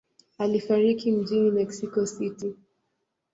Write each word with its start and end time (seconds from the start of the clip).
Alifariki 0.37 1.11
mjini 1.11 1.51
Mexico 1.51 2.05
City. 2.05 2.55